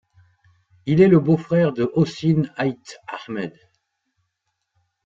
[0.87, 3.53] Il est le beau frère de Hocine Aït Ahmed.